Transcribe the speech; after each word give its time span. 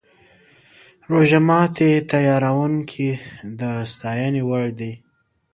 روژه 1.09 1.39
ماتي 1.47 1.91
تیاروونکي 2.11 3.09
د 3.59 3.61
ستاینې 3.91 4.41
وړ 4.49 4.65
دي. 4.79 4.93